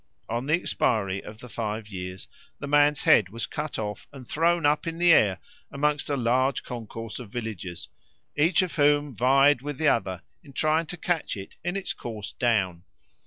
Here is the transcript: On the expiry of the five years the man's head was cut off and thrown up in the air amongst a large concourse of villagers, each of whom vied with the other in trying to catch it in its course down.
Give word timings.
On 0.27 0.47
the 0.47 0.55
expiry 0.55 1.23
of 1.23 1.41
the 1.41 1.47
five 1.47 1.87
years 1.87 2.27
the 2.57 2.65
man's 2.65 3.01
head 3.01 3.29
was 3.29 3.45
cut 3.45 3.77
off 3.77 4.07
and 4.11 4.27
thrown 4.27 4.65
up 4.65 4.87
in 4.87 4.97
the 4.97 5.11
air 5.13 5.37
amongst 5.71 6.09
a 6.09 6.17
large 6.17 6.63
concourse 6.63 7.19
of 7.19 7.31
villagers, 7.31 7.87
each 8.35 8.63
of 8.63 8.77
whom 8.77 9.15
vied 9.15 9.61
with 9.61 9.77
the 9.77 9.89
other 9.89 10.23
in 10.41 10.53
trying 10.53 10.87
to 10.87 10.97
catch 10.97 11.37
it 11.37 11.55
in 11.63 11.75
its 11.77 11.93
course 11.93 12.31
down. 12.31 12.83